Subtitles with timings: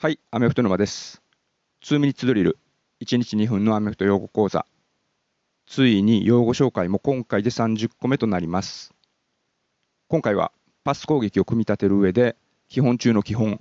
[0.00, 1.20] はい、アメフト沼です。
[1.82, 2.56] 2ミニッツドリル、
[3.00, 4.64] 1日2分のアメフト用語講座。
[5.66, 8.94] ついに用語紹介も今回で30個目となります。
[10.06, 10.52] 今回は
[10.84, 12.36] パス攻撃を組み立てる上で、
[12.68, 13.60] 基本中の基本。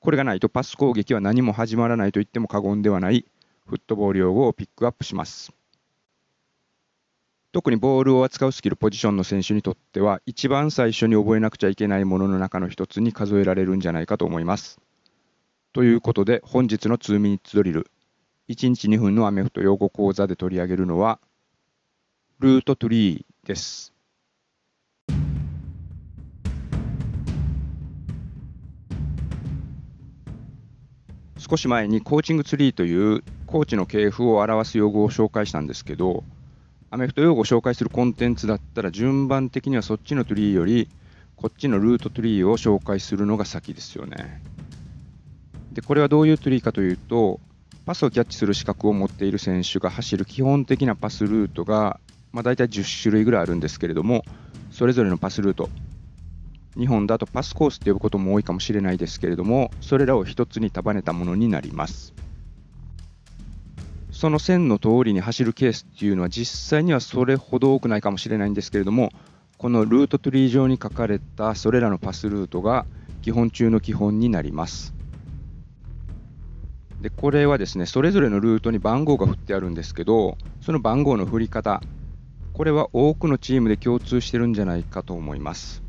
[0.00, 3.24] これがないとパス攻撃は何も始まらないと言っても過言ではない
[3.64, 5.52] フットボール用語をピックアップします。
[7.52, 14.80] 特にボールを扱うスキル、ポジションの選手にとっては、一番最初に覚えなくちゃいけないものの中の一つに数えられるんじゃないかと思います。
[15.74, 17.90] ということで、本日の2ミニッツドリル、
[18.50, 21.18] 1日2分のアメフト用語講座で取り上げるのは、
[22.40, 23.94] ルートトリーです。
[31.38, 36.22] 少し前にコーチングツリーというコーチの系譜を表す用語を紹介したんですけど、
[36.90, 40.90] アメフト用語を紹介するコンテンツだったら順番的にはそっちのトリーより
[41.36, 44.42] こっちのルートトリーを紹介するのが先ですよね。
[45.72, 47.40] で、これはどういうトリーかというと、
[47.84, 51.98] パスをキャッチする資格を持っている選手が走る基本的なパスルートが、
[52.32, 54.24] まあ、大体10種類ぐらいあるんですけれども、
[54.70, 55.68] それぞれのパスルート、
[56.78, 62.14] 日本だとパスコースって呼ぶことも多いかもしれないですけれども、それらを一つに束ねたものになります。
[64.10, 69.10] その線の通りに走るケースっていうのは実際にはそれほど多くないかもしれないんですけれども、
[69.58, 72.86] このルートトリー上に書かれたそれらのパスルートが
[73.22, 74.94] 基本中の基本になります。
[77.02, 81.82] で、これはですね、それぞれのルートに番号が振ってあるんですけど、その番号の振り方、
[82.52, 85.82] これは多くのチームで共通してるんじゃないかと思います。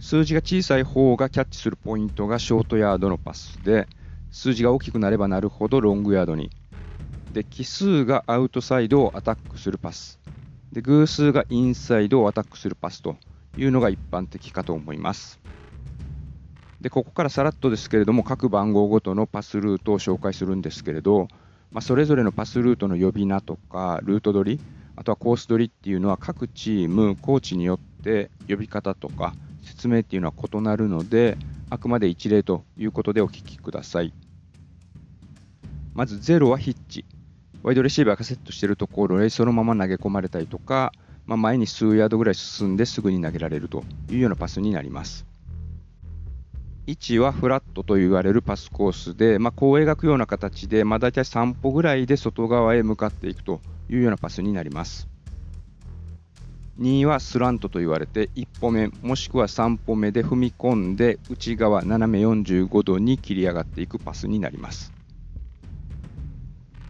[0.00, 3.86] 数字が小さい方がキャッチするポイントがショートヤードのパスで、
[4.32, 6.50] 数字が大きくなればなるほどロングヤードに。
[7.32, 10.18] で、奇数がアウトサイドをアタックするパス。
[10.72, 13.16] で、偶数がインサイドをアタックするパスと
[13.56, 15.38] いうのが一般的かと思います。
[16.80, 21.28] で、ここからさらっとですけれども、各番号ごとのパスルートを紹介するんですけれど、
[21.72, 24.60] まあ、それぞれのパスルートの呼び名とか、ルート取り、
[24.96, 29.32] あとはコース取りっていうのは各チーム、コーチによって呼び方とか
[29.62, 31.36] 説明っていうのは異なるので、
[31.70, 34.12] あくまで一例ということでお聞きください。
[35.94, 37.04] まず0はヒッチ。
[37.62, 40.92] ワイドレシーバーがセットしているところへそのまま投げ込まれたりとか、
[41.26, 45.26] まあ、前に数ヤードぐらい進んですぐに投げられるというようなパスになります。
[46.88, 53.60] 1はフラットと言われるパスコースで、まあ、こう描くような形で、まあ、大体3歩ぐらいで外側へ向かっていくと
[53.90, 55.06] いうようなパスになります。
[56.80, 64.92] 2はスラントと言われて1歩目もしくは3歩目で踏み込んで内側斜め45度に切り上がっていくパスになります。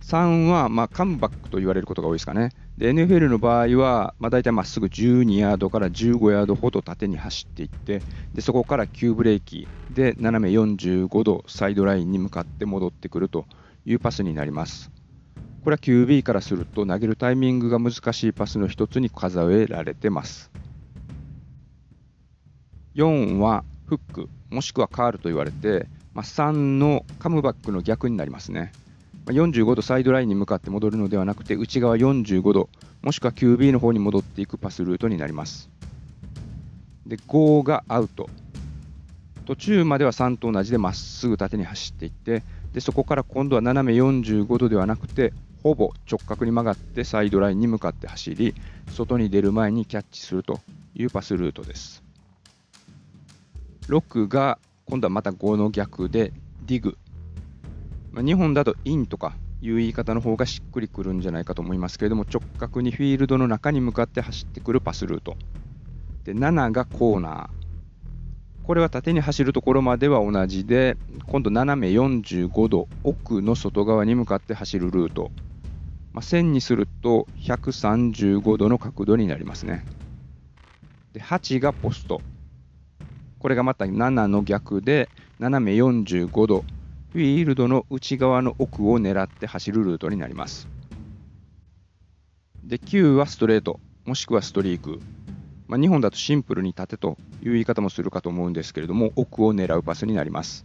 [0.02, 2.50] 3はまあカムバックと言われることが多いですかね。
[2.78, 8.00] で NFL の場合は、まあ、大体まっすぐ12ヤードから15ヤードほど縦に走っていって
[8.34, 13.46] でそこから急ブレーキで斜め45度サイドラインに向かって戻ってくると
[13.84, 14.92] いうパスになります。
[15.64, 20.52] これは QB からすると投げるタイミングが難しいパスの一つに数えられてます。
[22.94, 28.72] 4はフックもしくはカールと言われて、まあ、3のカムバックの逆になりますね。
[29.32, 32.68] 45度サイドラインに向かって戻るのではなくて内側45度
[33.02, 35.70] もしくは QB の方に戻っていくパスルートになります。
[37.06, 38.28] で5がアウト
[39.46, 42.42] 途中までは3と同じでまっすぐ縦に走っていって
[42.74, 48.54] でそこから今度は斜め45度ではなくてほぼ直角に曲がってサイドラインに向かって走り
[48.90, 50.60] 外に出る前にキャッチすると
[50.94, 52.02] いうパスルートです。
[53.88, 56.32] 6が今度はまた5の逆で
[56.66, 56.98] ディグ
[58.18, 65.36] ま、日本だとインとかいう言い方の方がしっくりくるんじゃないかと思いますけれども直角にフィールドの中に向かって走ってくるパスルート。
[66.24, 68.64] で7がコーナー。
[68.64, 70.96] これは縦に走るところまでは同じで
[71.26, 75.30] 今度斜め45度奥の外側に向かって走るルート、
[76.12, 79.86] まあ、線にすると135度の角度になりますね。
[81.12, 82.20] で8がポスト。
[83.38, 85.08] これがまた7の逆で
[85.38, 86.64] 斜め45度
[87.18, 90.68] フィールドの内側の奥を狙って走るルートになります。
[92.62, 95.00] で、9はストレート、もしくはストリーク。
[95.66, 100.64] まあ、日本だとシンプルに縦という言い方もするかと思うんですけれども、奥を狙うパスになります。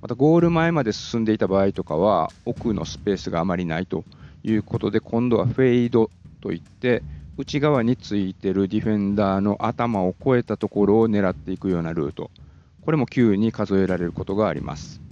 [0.00, 4.04] また、ゴール前まで進んでいた場合とかは、奥のスペースがあまりないと
[4.44, 6.08] いうことで、今度はフェード
[6.40, 7.02] といって、
[7.36, 12.30] 内側についてるディフェンダーの頭を越えたところを狙っていくようなルート。
[12.82, 15.03] これも9に数えられることがあります。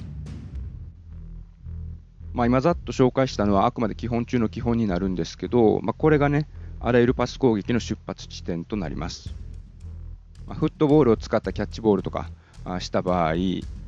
[2.33, 6.49] まあ、今ざっと紹介したのはあくまで基本中の基本になるんですけど、まあ、これがね、
[6.81, 9.35] あらゆるパス攻撃の出発地点となります。
[10.47, 12.31] まあ、フットボールを使ったキャッチボールとか
[12.81, 13.35] した場合、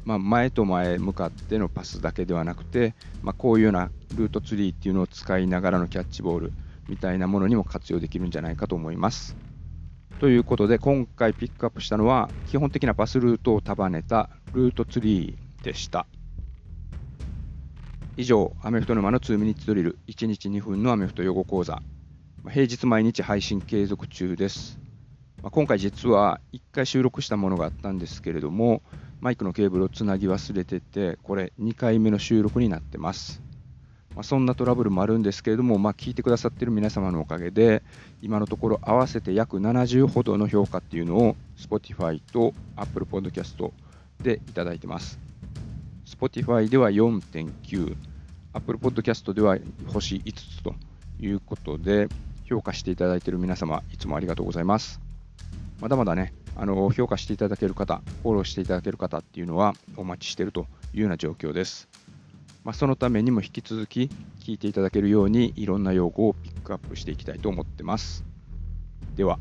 [0.05, 6.52] まあ、前と前向かってのパスだけではなくて、まあ、こういうようなルートツリーっていうのを使いながらのキャッチボール
[6.88, 9.37] みたいなものにも活用できるんじゃないかと思います。
[10.20, 16.06] ということで今回ピックアップしたのは基本的なパスルートを束ねたルートツリーでした。
[18.16, 21.82] 以上、アメフト沼の2ミニッツドリル1日2分のアメフト予語講座
[22.49, 24.78] 平日毎日配信継続中です。
[25.43, 28.82] ま今回実は1回収録したものがあったんですけれども
[29.20, 33.43] マイクのケーブルをつなぎ忘れててこれ2回目の収録になってます。
[34.14, 37.82] まあ、そんなトラブルもあるんですけれども、まあ、聞いてくださってる皆様のおかげで、
[38.22, 43.72] 今のところ合わせて約70ほどの評価っていうのを Spotify と Apple Podcast
[44.22, 45.19] でいただいてます。
[46.14, 47.96] Spotify では4.9、
[48.52, 49.58] Apple Podcast では
[49.93, 50.75] 星5つと
[51.19, 52.08] いうことで、
[52.44, 55.00] 評価していただいている皆様、いつもありがとうございます。
[55.81, 61.88] まだまだね、あの評価していただける方、フォローしていただける方っていうのはお待ちしているというような状況です。
[62.62, 64.08] まあ、そのためにも引き続き
[64.40, 68.25] 聞いていただけるようにいろんな用語をピックアップしていきたいと思ってます。
[69.16, 69.38] では。